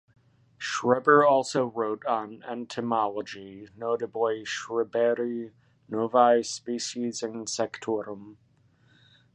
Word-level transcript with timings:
Schreber 0.57 1.23
also 1.29 1.67
wrote 1.67 2.03
on 2.07 2.41
entomology 2.49 3.67
notably 3.77 4.43
"Schreberi 4.43 5.51
Novae 5.91 6.41
Species 6.43 7.21
Insectorvm". 7.21 8.37